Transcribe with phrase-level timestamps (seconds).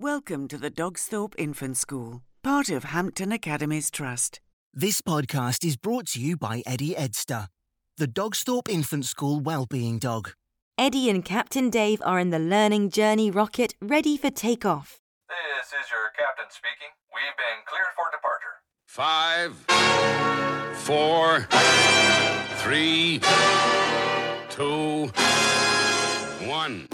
[0.00, 4.38] Welcome to the Dogsthorpe Infant School, part of Hampton Academies Trust.
[4.72, 7.48] This podcast is brought to you by Eddie Edster,
[7.96, 10.34] the Dogsthorpe Infant School Wellbeing Dog.
[10.78, 15.00] Eddie and Captain Dave are in the learning journey rocket ready for takeoff.
[15.28, 16.94] This is your captain speaking.
[17.12, 18.54] We've been cleared for departure.
[18.86, 19.56] Five,
[20.76, 21.48] four,
[22.62, 23.20] three,
[24.48, 25.10] two,
[26.48, 26.86] one.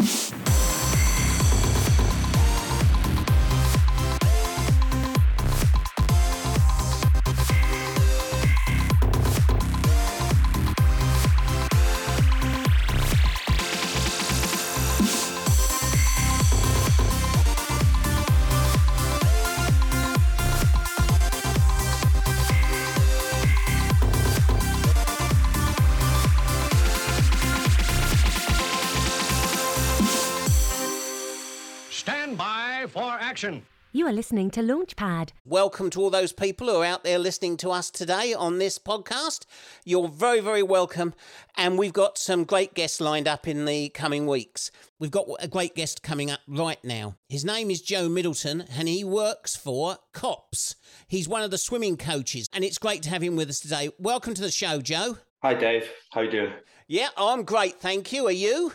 [33.35, 33.67] Action.
[33.91, 35.31] You are listening to Launchpad.
[35.45, 38.79] Welcome to all those people who are out there listening to us today on this
[38.79, 39.45] podcast.
[39.85, 41.15] You're very, very welcome.
[41.57, 44.71] And we've got some great guests lined up in the coming weeks.
[45.01, 47.17] We've got a great guest coming up right now.
[47.29, 50.77] His name is Joe Middleton and he works for COPS.
[51.09, 53.91] He's one of the swimming coaches and it's great to have him with us today.
[53.99, 55.19] Welcome to the show, Joe.
[55.43, 55.91] Hi, Dave.
[56.13, 56.53] How you doing?
[56.87, 57.81] Yeah, I'm great.
[57.81, 58.29] Thank you.
[58.29, 58.71] Are you?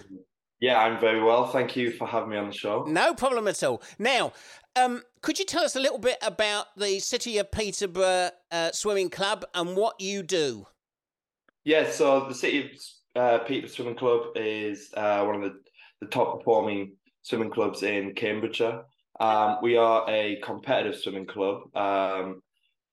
[0.59, 1.47] Yeah, I'm very well.
[1.47, 2.83] Thank you for having me on the show.
[2.83, 3.81] No problem at all.
[3.97, 4.33] Now,
[4.75, 9.09] um, could you tell us a little bit about the City of Peterborough uh, Swimming
[9.09, 10.67] Club and what you do?
[11.63, 12.71] Yeah, so the City
[13.15, 15.59] of uh, Peterborough Swimming Club is uh, one of the,
[16.01, 18.83] the top performing swimming clubs in Cambridgeshire.
[19.19, 22.41] Um, we are a competitive swimming club, um,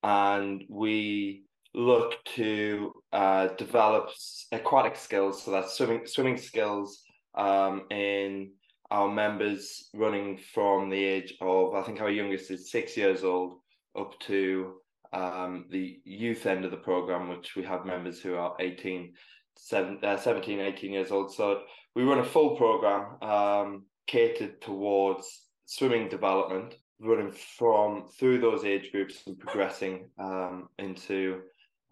[0.03, 1.43] and we
[1.73, 4.09] look to uh, develop
[4.51, 7.03] aquatic skills, so that's swimming swimming skills
[7.37, 8.51] um, in
[8.91, 13.59] our members running from the age of I think our youngest is six years old
[13.97, 14.75] up to
[15.13, 19.13] um, the youth end of the program, which we have members who are 18,
[19.57, 21.33] seven, uh, 17, 18 years old.
[21.33, 21.61] So
[21.95, 25.27] we run a full program um, catered towards
[25.65, 31.41] swimming development, running from through those age groups and progressing um, into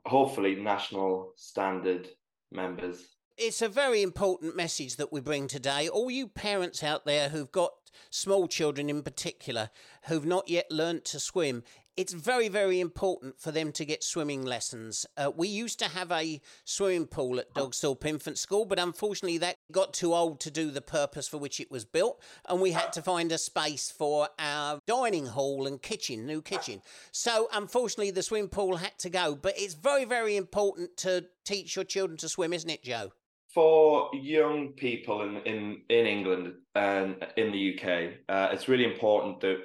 [0.06, 2.08] hopefully national standard
[2.52, 3.15] members.
[3.38, 5.90] It's a very important message that we bring today.
[5.90, 7.74] All you parents out there who've got
[8.10, 9.72] small children in particular
[10.04, 11.64] who've not yet learnt to swim,
[11.98, 15.06] it's very, very important for them to get swimming lessons.
[15.18, 19.58] Uh, we used to have a swimming pool at Dogsthorpe Infant School, but unfortunately that
[19.70, 22.94] got too old to do the purpose for which it was built, and we had
[22.94, 26.82] to find a space for our dining hall and kitchen, new kitchen.
[27.12, 31.76] So unfortunately the swimming pool had to go, but it's very, very important to teach
[31.76, 33.12] your children to swim, isn't it, Joe?
[33.56, 37.86] For young people in in in England and in the UK,
[38.30, 39.60] uh, it's really important that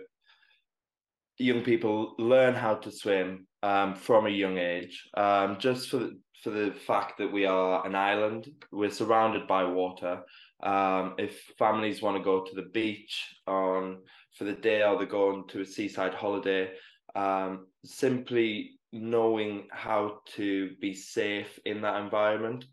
[1.38, 5.08] young people learn how to swim um, from a young age.
[5.14, 9.64] Um, just for the, for the fact that we are an island, we're surrounded by
[9.64, 10.22] water.
[10.62, 14.02] Um, if families want to go to the beach on
[14.36, 16.70] for the day or they're going to a seaside holiday,
[17.16, 22.64] um, simply knowing how to be safe in that environment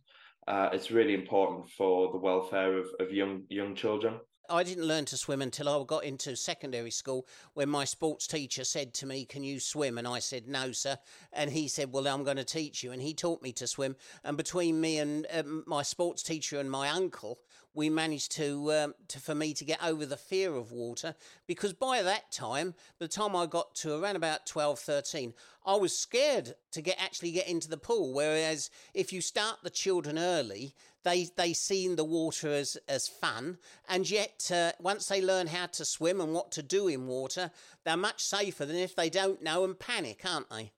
[0.47, 4.15] uh, it's really important for the welfare of, of young young children.
[4.49, 8.63] I didn't learn to swim until I got into secondary school when my sports teacher
[8.63, 9.97] said to me, Can you swim?
[9.97, 10.97] And I said, No, sir.
[11.33, 12.91] And he said, Well, I'm going to teach you.
[12.91, 13.95] And he taught me to swim.
[14.23, 17.39] And between me and um, my sports teacher and my uncle,
[17.77, 21.13] we managed to, um, to for me to get over the fear of water
[21.45, 25.33] because by that time, by the time I got to around about 12, 13,
[25.63, 28.13] I was scared to get actually get into the pool.
[28.13, 30.73] Whereas if you start the children early,
[31.03, 35.67] they they see the water as as fun, and yet uh, once they learn how
[35.67, 37.51] to swim and what to do in water,
[37.85, 40.71] they're much safer than if they don't know and panic, aren't they?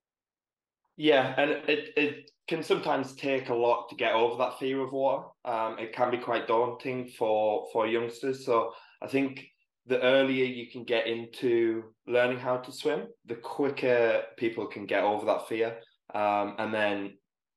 [1.00, 4.92] Yeah, and it, it can sometimes take a lot to get over that fear of
[4.92, 5.24] water.
[5.46, 8.46] Um, it can be quite daunting for for youngsters.
[8.46, 9.46] So I think
[9.86, 15.06] the earlier you can get into learning how to swim, the quicker people can get
[15.06, 15.78] over that fear.
[16.14, 17.14] Um, and then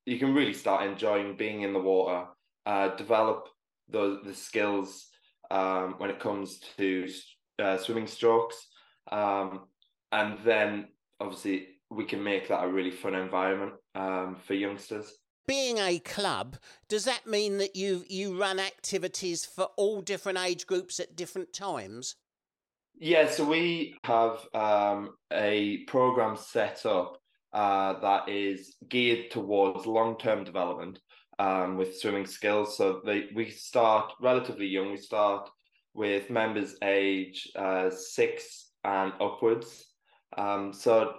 [0.07, 2.27] you can really start enjoying being in the water,
[2.65, 3.49] uh, develop
[3.89, 5.09] the the skills
[5.51, 7.09] um, when it comes to
[7.59, 8.69] uh, swimming strokes,
[9.11, 9.67] um,
[10.13, 10.87] and then
[11.19, 15.13] obviously we can make that a really fun environment um, for youngsters.
[15.47, 16.57] Being a club,
[16.89, 21.53] does that mean that you you run activities for all different age groups at different
[21.53, 22.17] times?
[22.95, 27.19] Yeah, so we have um, a program set up
[27.53, 31.01] uh, that is geared towards long term development
[31.39, 32.77] um, with swimming skills.
[32.77, 34.93] So they we start relatively young.
[34.93, 35.51] We start
[35.95, 39.87] with members age uh, six and upwards.
[40.37, 41.13] Um, so,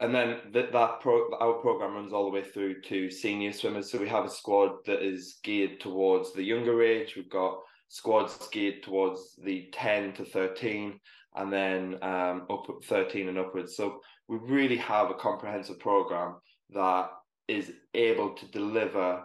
[0.00, 3.90] and then that that pro, our program runs all the way through to senior swimmers.
[3.90, 7.16] So we have a squad that is geared towards the younger age.
[7.16, 7.58] We've got
[7.88, 11.00] squads geared towards the ten to thirteen,
[11.36, 13.76] and then um, up thirteen and upwards.
[13.76, 16.36] So we really have a comprehensive program
[16.70, 17.10] that
[17.48, 19.24] is able to deliver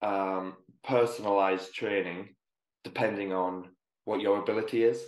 [0.00, 2.34] um, personalized training
[2.82, 3.68] depending on
[4.04, 5.00] what your ability is.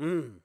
[0.00, 0.36] Mm.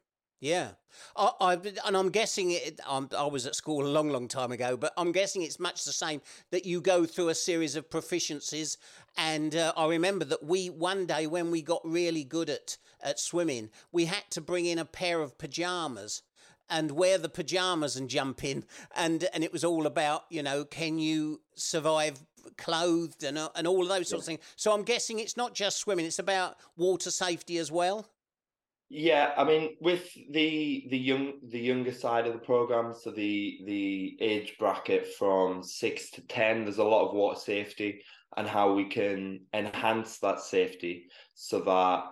[0.43, 0.71] Yeah,
[1.15, 1.53] I, I
[1.85, 2.81] and I'm guessing it.
[2.85, 5.85] I'm, I was at school a long, long time ago, but I'm guessing it's much
[5.85, 6.19] the same
[6.51, 8.75] that you go through a series of proficiencies.
[9.15, 13.21] And uh, I remember that we one day when we got really good at at
[13.21, 16.23] swimming, we had to bring in a pair of pajamas
[16.69, 18.65] and wear the pajamas and jump in,
[18.97, 22.19] and and it was all about you know can you survive
[22.57, 24.33] clothed and uh, and all of those sorts yeah.
[24.33, 24.53] of things.
[24.57, 28.09] So I'm guessing it's not just swimming; it's about water safety as well.
[28.95, 33.59] Yeah, I mean, with the the young the younger side of the program, so the
[33.65, 38.03] the age bracket from six to ten, there's a lot of water safety
[38.37, 42.03] and how we can enhance that safety so that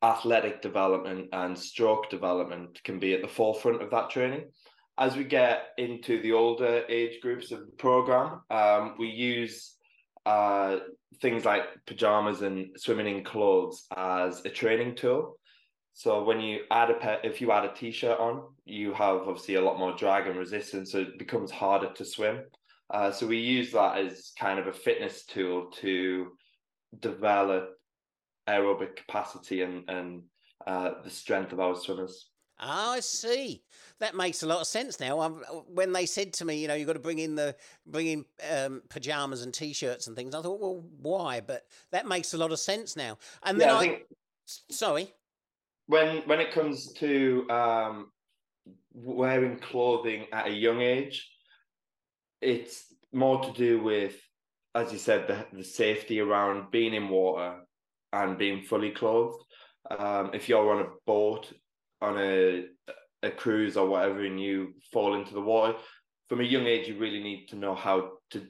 [0.00, 4.44] athletic development and stroke development can be at the forefront of that training.
[4.96, 9.74] As we get into the older age groups of the program, um, we use
[10.26, 10.78] uh,
[11.20, 15.38] things like pajamas and swimming in clothes as a training tool.
[15.94, 19.56] So when you add a pair, if you add a t-shirt on, you have obviously
[19.56, 22.42] a lot more drag and resistance, so it becomes harder to swim.
[22.90, 26.28] Uh, so we use that as kind of a fitness tool to
[27.00, 27.70] develop
[28.48, 30.22] aerobic capacity and and
[30.66, 32.30] uh, the strength of our swimmers.
[32.60, 33.62] Oh, I see.
[34.00, 35.20] That makes a lot of sense now.
[35.20, 35.34] I'm,
[35.72, 37.54] when they said to me, you know, you've got to bring in the
[37.86, 41.40] bring in um, pajamas and t-shirts and things, I thought, well, why?
[41.40, 43.18] But that makes a lot of sense now.
[43.44, 44.02] And then yeah, I, I think,
[44.70, 45.12] sorry.
[45.86, 48.10] When when it comes to um,
[48.92, 51.30] wearing clothing at a young age,
[52.40, 54.16] it's more to do with,
[54.74, 57.60] as you said, the the safety around being in water
[58.12, 59.42] and being fully clothed.
[59.96, 61.52] Um, if you're on a boat
[62.00, 62.64] on a
[63.22, 65.76] a cruise or whatever and you fall into the water
[66.28, 68.46] from a young age you really need to know how to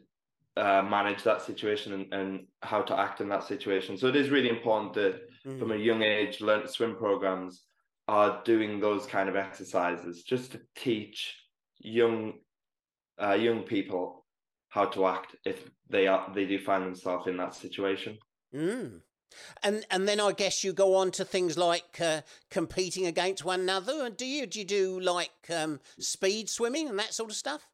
[0.57, 4.31] uh, manage that situation and, and how to act in that situation so it is
[4.31, 5.59] really important that mm.
[5.59, 7.63] from a young age learn to swim programs
[8.09, 11.37] are doing those kind of exercises just to teach
[11.79, 12.35] young
[13.23, 14.27] uh, young people
[14.69, 18.19] how to act if they are they do find themselves in that situation
[18.55, 19.01] mm.
[19.63, 23.61] And and then I guess you go on to things like uh, competing against one
[23.61, 24.11] another.
[24.11, 27.67] Do you do you do like um, speed swimming and that sort of stuff?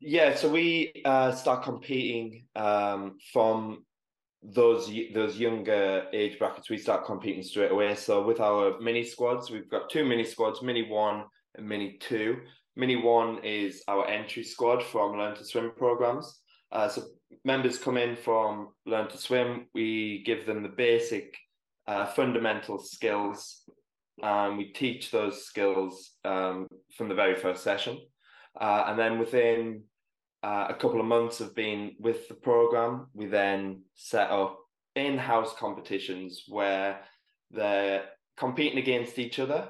[0.00, 3.84] Yeah, so we uh, start competing um, from
[4.42, 6.68] those those younger age brackets.
[6.68, 7.94] We start competing straight away.
[7.94, 11.24] So with our mini squads, we've got two mini squads: mini one
[11.56, 12.38] and mini two.
[12.76, 16.40] Mini one is our entry squad from Learn to Swim programs.
[16.72, 17.04] Uh, so
[17.44, 19.66] members come in from Learn to Swim.
[19.74, 21.36] We give them the basic
[21.86, 23.62] uh, fundamental skills.
[24.22, 26.66] and we teach those skills um,
[26.96, 27.98] from the very first session.
[28.60, 29.82] Uh, and then within
[30.42, 34.58] uh, a couple of months of being with the program, we then set up
[34.94, 37.00] in-house competitions where
[37.50, 38.04] they're
[38.36, 39.68] competing against each other,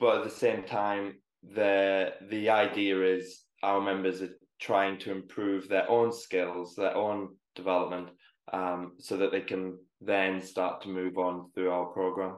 [0.00, 5.68] but at the same time, the the idea is our members are trying to improve
[5.68, 8.08] their own skills, their own development,
[8.52, 12.36] um, so that they can then start to move on through our program.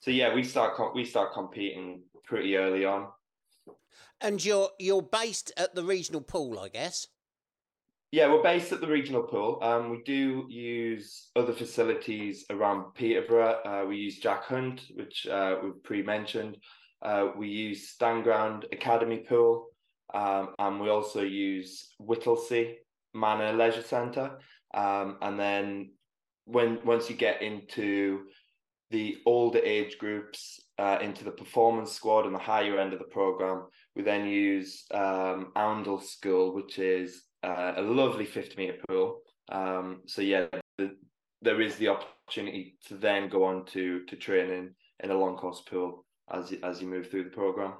[0.00, 3.08] So yeah, we start we start competing pretty early on.
[4.20, 7.06] And you're you're based at the regional pool, I guess.
[8.10, 9.58] Yeah, we're based at the regional pool.
[9.60, 13.60] Um, we do use other facilities around Peterborough.
[13.66, 16.56] Uh, we use Jack Hunt, which uh, we've pre-mentioned.
[17.02, 19.66] Uh, we use Stanground Academy Pool,
[20.14, 22.78] um, and we also use Whittlesey
[23.14, 24.38] Manor Leisure Centre.
[24.74, 25.90] Um, and then
[26.44, 28.22] when once you get into
[28.90, 33.04] the older age groups, uh, into the performance squad and the higher end of the
[33.06, 39.20] program, we then use um, Oundle School, which is uh, a lovely 50 meter pool.
[39.50, 40.46] Um, so yeah,
[40.78, 40.96] the,
[41.42, 45.62] there is the opportunity to then go on to to training in a long course
[45.68, 47.74] pool as as you move through the program.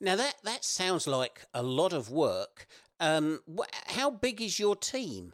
[0.00, 2.66] Now that that sounds like a lot of work.
[3.00, 5.32] Um, wh- how big is your team?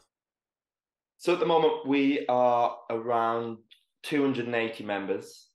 [1.18, 3.58] So at the moment we are around
[4.02, 5.48] 280 members,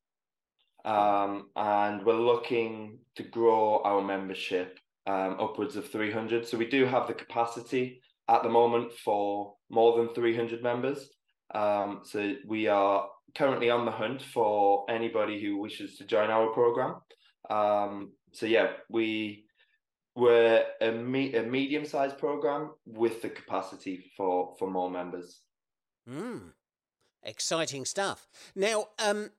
[0.86, 6.48] um, and we're looking to grow our membership um, upwards of 300.
[6.48, 11.10] So we do have the capacity at the moment for more than 300 members.
[11.54, 16.48] Um, so we are currently on the hunt for anybody who wishes to join our
[16.54, 16.96] program.
[17.50, 19.46] Um, so yeah, we
[20.16, 25.42] we're a, me- a medium-sized program with the capacity for for more members.
[26.08, 26.50] Hmm.
[27.24, 28.28] Exciting stuff.
[28.56, 29.32] Now, um,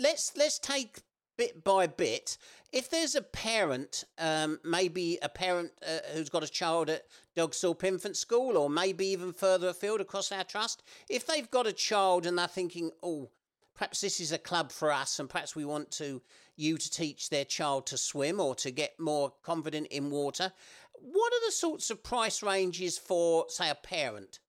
[0.00, 1.02] let's let's take
[1.36, 2.38] bit by bit.
[2.72, 7.02] If there's a parent, um, maybe a parent uh, who's got a child at
[7.36, 11.72] Dogsthorpe Infant School, or maybe even further afield across our trust, if they've got a
[11.72, 13.30] child and they're thinking, oh,
[13.76, 16.22] perhaps this is a club for us, and perhaps we want to
[16.56, 20.52] you to teach their child to swim or to get more confident in water.
[20.94, 24.40] What are the sorts of price ranges for, say, a parent?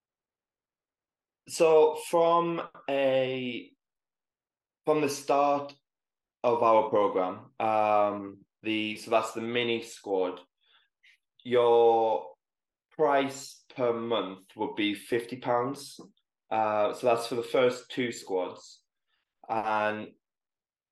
[1.49, 3.69] So from a
[4.85, 5.73] from the start
[6.43, 10.39] of our program, um, the so that's the mini squad.
[11.43, 12.25] Your
[12.97, 15.99] price per month would be fifty pounds.
[16.49, 18.79] Uh, so that's for the first two squads,
[19.49, 20.07] and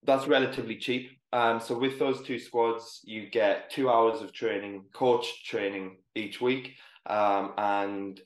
[0.04, 1.12] that's relatively cheap.
[1.34, 6.40] Um, so with those two squads, you get two hours of training, coach training each
[6.40, 6.76] week,
[7.08, 8.22] um, and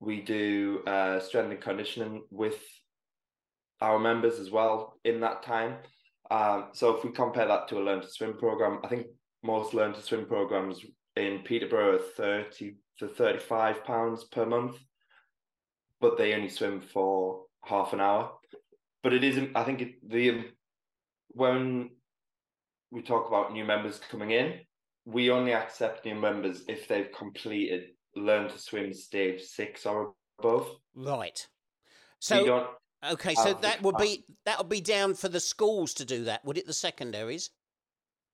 [0.00, 2.58] we do uh, strength and conditioning with
[3.80, 5.76] our members as well in that time.
[6.30, 9.06] Um, so if we compare that to a learn to swim program, I think
[9.42, 10.80] most learn to swim programs
[11.14, 14.76] in Peterborough are thirty to thirty-five pounds per month,
[16.00, 18.32] but they only swim for half an hour.
[19.06, 19.56] But it isn't.
[19.56, 20.46] I think it, the
[21.28, 21.90] when
[22.90, 24.54] we talk about new members coming in,
[25.04, 30.68] we only accept new members if they've completed learn to swim stage six or above.
[30.96, 31.46] Right.
[32.18, 32.66] So
[33.08, 36.44] okay, so that would be that would be down for the schools to do that,
[36.44, 36.66] would it?
[36.66, 37.50] The secondaries.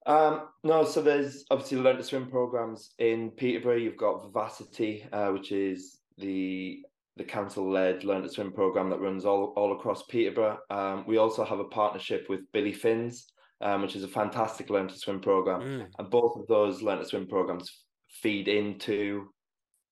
[0.07, 3.77] Um, no, so there's obviously learn to swim programs in Peterborough.
[3.77, 6.83] You've got Vivacity, uh, which is the
[7.17, 10.59] the council led learn to swim program that runs all, all across Peterborough.
[10.71, 13.27] Um, we also have a partnership with Billy Finns,
[13.61, 15.61] um, which is a fantastic learn to swim program.
[15.61, 15.87] Mm.
[15.99, 17.85] And both of those learn to swim programs
[18.23, 19.29] feed into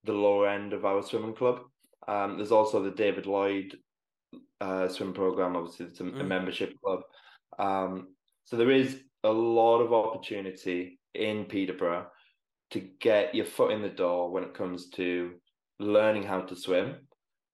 [0.05, 1.61] the lower end of our swimming club.
[2.09, 3.77] Um, there's also the David Lloyd
[4.61, 5.57] uh, swim program.
[5.57, 6.21] Obviously, it's a, mm.
[6.21, 7.01] a membership club.
[7.59, 8.09] Um,
[8.45, 12.07] so there is a lot of opportunity in Peterborough
[12.71, 15.33] to get your foot in the door when it comes to
[15.79, 16.97] learning how to swim,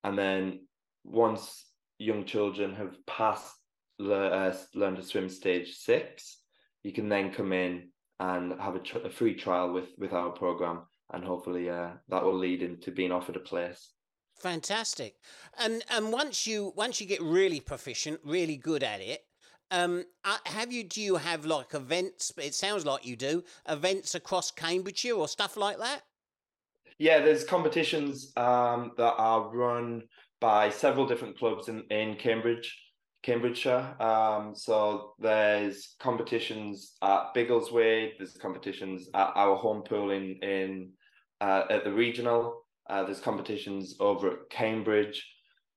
[0.07, 0.61] and then
[1.05, 1.67] once
[1.99, 3.53] young children have passed
[4.01, 6.39] uh, learn to swim stage six,
[6.85, 7.89] you can then come in
[8.21, 10.83] and have a, tr- a free trial with with our program
[11.13, 13.91] and hopefully uh, that will lead into being offered a place.
[14.39, 15.17] Fantastic,
[15.59, 19.25] and and once you once you get really proficient, really good at it,
[19.73, 22.33] um, uh, have you do you have like events?
[22.37, 26.03] It sounds like you do events across Cambridgeshire or stuff like that.
[26.99, 30.03] Yeah, there's competitions um, that are run
[30.41, 32.77] by several different clubs in in Cambridge.
[33.23, 34.01] Cambridgeshire.
[34.01, 38.13] Um, so there's competitions at Biggleswade.
[38.19, 40.91] There's competitions at our home pool in in
[41.41, 42.63] uh, at the regional.
[42.89, 45.27] Uh, there's competitions over at Cambridge.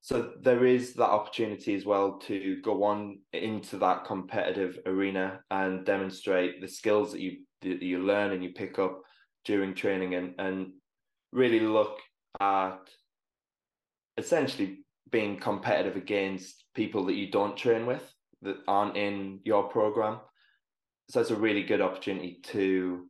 [0.01, 5.85] So there is that opportunity as well to go on into that competitive arena and
[5.85, 9.01] demonstrate the skills that you that you learn and you pick up
[9.43, 10.73] during training and and
[11.31, 11.99] really look
[12.39, 12.79] at
[14.17, 14.79] essentially
[15.11, 18.03] being competitive against people that you don't train with
[18.41, 20.19] that aren't in your program.
[21.09, 23.07] So it's a really good opportunity to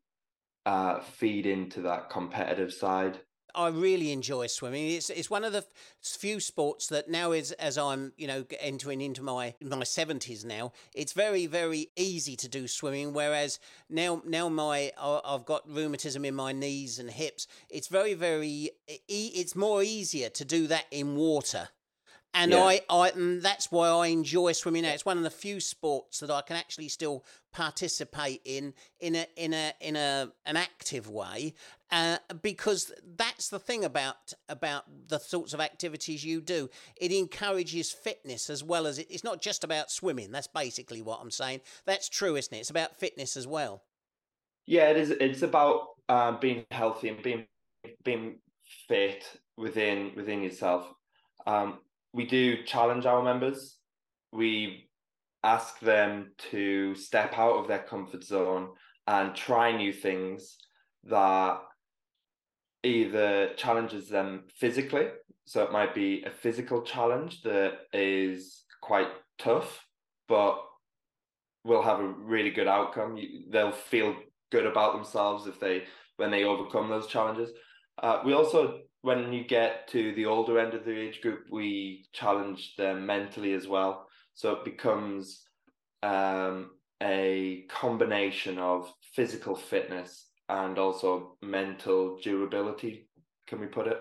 [0.65, 3.19] uh, feed into that competitive side.
[3.55, 4.91] I really enjoy swimming.
[4.91, 5.65] It's it's one of the
[6.01, 10.71] few sports that now is as I'm you know entering into my my seventies now.
[10.93, 13.13] It's very very easy to do swimming.
[13.13, 17.47] Whereas now now my I've got rheumatism in my knees and hips.
[17.69, 21.69] It's very very it's more easier to do that in water
[22.33, 22.63] and yeah.
[22.63, 24.93] I, I, and that's why I enjoy swimming now.
[24.93, 29.25] It's one of the few sports that I can actually still participate in in a
[29.35, 31.55] in a in a an active way,
[31.91, 36.69] uh, because that's the thing about about the sorts of activities you do.
[36.99, 40.31] It encourages fitness as well as it, it's not just about swimming.
[40.31, 41.61] That's basically what I'm saying.
[41.85, 42.59] That's true, isn't it?
[42.59, 43.83] It's about fitness as well.
[44.65, 45.09] Yeah, it is.
[45.09, 47.47] It's about uh, being healthy and being
[48.03, 48.39] being
[48.87, 49.25] fit
[49.57, 50.87] within within yourself.
[51.47, 51.79] Um,
[52.13, 53.77] we do challenge our members.
[54.31, 54.89] We
[55.43, 58.69] ask them to step out of their comfort zone
[59.07, 60.57] and try new things
[61.05, 61.61] that
[62.83, 65.07] either challenges them physically.
[65.45, 69.83] So it might be a physical challenge that is quite tough,
[70.27, 70.59] but
[71.63, 73.17] will have a really good outcome.
[73.49, 74.15] They'll feel
[74.51, 75.83] good about themselves if they
[76.17, 77.49] when they overcome those challenges.
[78.01, 82.05] Uh, we also when you get to the older end of the age group, we
[82.13, 84.07] challenge them mentally as well.
[84.33, 85.41] So it becomes
[86.03, 86.71] um,
[87.01, 93.07] a combination of physical fitness and also mental durability.
[93.47, 93.99] Can we put it?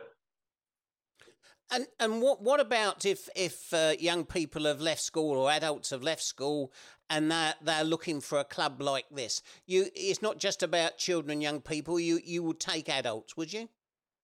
[1.70, 5.90] And and what what about if if uh, young people have left school or adults
[5.90, 6.72] have left school
[7.10, 9.42] and they're they're looking for a club like this?
[9.66, 12.00] You it's not just about children and young people.
[12.00, 13.68] You you would take adults, would you?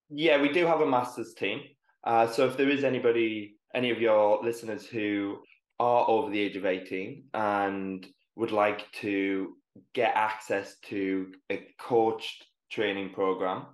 [0.08, 1.60] Yeah, we do have a masters team.
[2.04, 5.38] Uh, so if there is anybody, any of your listeners who
[5.78, 9.54] are over the age of eighteen and would like to
[9.94, 13.66] get access to a coached training program,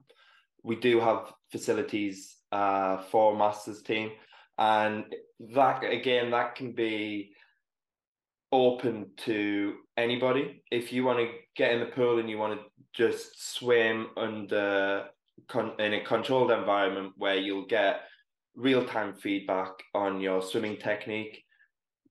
[0.63, 4.11] we do have facilities uh, for masters team,
[4.59, 5.05] and
[5.55, 7.33] that again that can be
[8.53, 10.63] open to anybody.
[10.71, 15.07] If you want to get in the pool and you want to just swim under
[15.49, 18.01] con- in a controlled environment where you'll get
[18.57, 21.45] real time feedback on your swimming technique,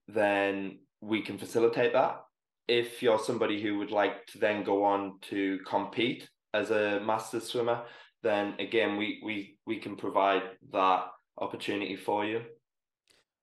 [0.08, 2.22] then we can facilitate that.
[2.70, 7.40] If you're somebody who would like to then go on to compete as a master
[7.40, 7.84] swimmer,
[8.22, 11.06] then again we we we can provide that
[11.40, 12.44] opportunity for you.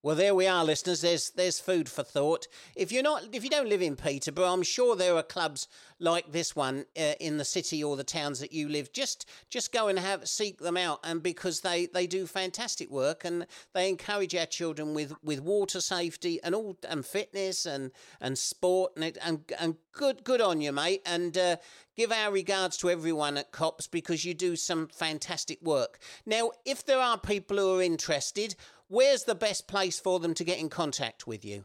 [0.06, 1.00] Well, there we are, listeners.
[1.00, 2.46] There's there's food for thought.
[2.76, 5.66] If you're not, if you don't live in Peterborough, I'm sure there are clubs
[5.98, 8.92] like this one uh, in the city or the towns that you live.
[8.92, 13.24] Just just go and have seek them out, and because they they do fantastic work
[13.24, 18.38] and they encourage our children with with water safety and all and fitness and and
[18.38, 21.02] sport and and and good good on you, mate.
[21.04, 21.56] And uh,
[21.96, 25.98] give our regards to everyone at COPS because you do some fantastic work.
[26.24, 28.54] Now, if there are people who are interested
[28.88, 31.64] where's the best place for them to get in contact with you?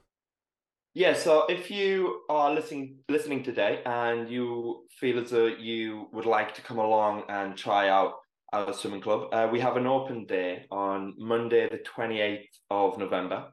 [0.94, 6.26] Yeah, so if you are listening listening today and you feel as though you would
[6.26, 8.16] like to come along and try out
[8.52, 13.46] our swimming club, uh, we have an open day on Monday, the 28th of November.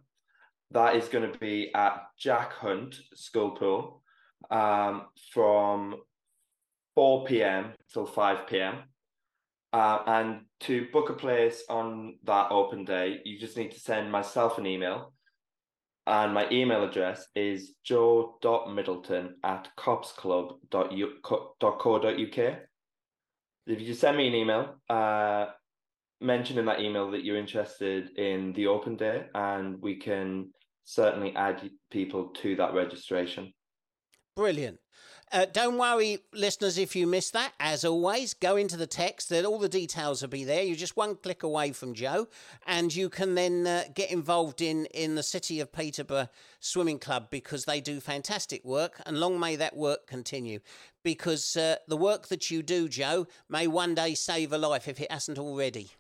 [0.73, 4.03] That is going to be at Jack Hunt School Pool
[4.51, 5.95] um, from
[6.97, 7.73] 4 p.m.
[7.93, 8.83] till 5 p.m.
[9.73, 14.11] Uh, and to book a place on that open day, you just need to send
[14.11, 15.13] myself an email.
[16.07, 22.59] And my email address is joe.middleton at copsclub.co.uk.
[23.67, 25.47] If you just send me an email, uh,
[26.21, 30.49] mention in that email that you're interested in the open day, and we can
[30.85, 33.53] certainly add people to that registration.
[34.35, 34.79] Brilliant.
[35.31, 37.53] Uh, don't worry, listeners, if you missed that.
[37.61, 39.29] As always, go into the text.
[39.29, 40.63] That all the details will be there.
[40.63, 42.29] You're just one click away from Joe,
[42.67, 46.29] and you can then uh, get involved in in the City of Peterborough
[46.61, 50.61] Swimming Club because they do fantastic work, and long may that work continue.
[51.03, 55.01] Because uh, the work that you do, Joe, may one day save a life if
[55.01, 55.91] it hasn't already.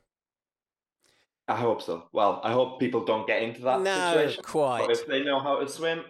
[1.49, 2.09] I hope so.
[2.13, 4.43] Well, I hope people don't get into that no, situation.
[4.43, 4.87] quite.
[4.87, 6.05] But if they know how to swim,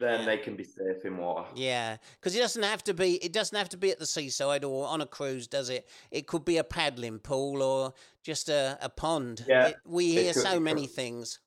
[0.00, 0.26] then yeah.
[0.26, 1.46] they can be safe in water.
[1.54, 3.24] Yeah, because it doesn't have to be.
[3.24, 5.88] It doesn't have to be at the seaside or on a cruise, does it?
[6.10, 9.44] It could be a paddling pool or just a, a pond.
[9.48, 11.38] Yeah, it, we hear could, so many could, things.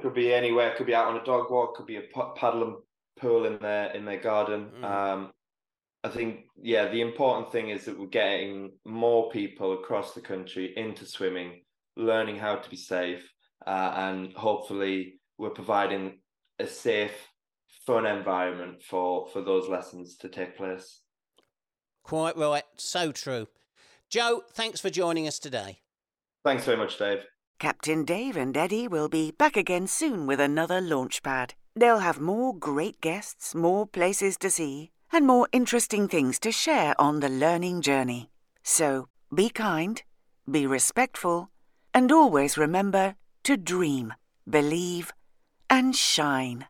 [0.00, 0.74] Could be anywhere.
[0.76, 1.76] Could be out on a dog walk.
[1.76, 2.02] Could be a
[2.36, 2.76] paddling
[3.18, 4.70] pool in their in their garden.
[4.80, 4.84] Mm.
[4.84, 5.30] Um,
[6.04, 10.72] I think yeah, the important thing is that we're getting more people across the country
[10.76, 11.62] into swimming,
[11.96, 13.28] learning how to be safe,
[13.66, 16.20] uh, and hopefully we're providing
[16.60, 17.28] a safe
[17.88, 21.00] fun environment for for those lessons to take place.
[22.02, 23.48] Quite right, eh, so true.
[24.10, 25.80] Joe, thanks for joining us today.
[26.44, 27.24] Thanks very much, Dave.
[27.58, 31.52] Captain Dave and Eddie will be back again soon with another launchpad.
[31.74, 36.94] They'll have more great guests, more places to see, and more interesting things to share
[37.00, 38.28] on the learning journey.
[38.62, 40.02] So be kind,
[40.50, 41.50] be respectful,
[41.94, 44.12] and always remember to dream,
[44.46, 45.12] believe,
[45.70, 46.66] and shine.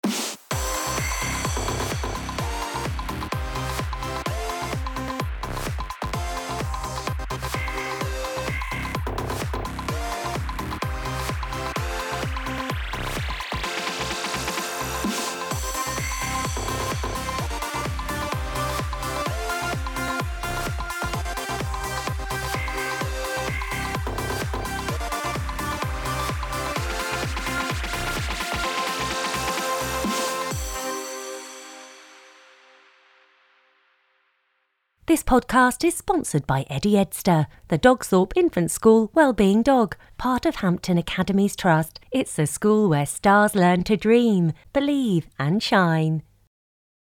[35.08, 40.56] This podcast is sponsored by Eddie Edster, the Dogsthorpe Infant School Wellbeing Dog, part of
[40.56, 41.98] Hampton Academies Trust.
[42.12, 46.24] It's a school where stars learn to dream, believe, and shine.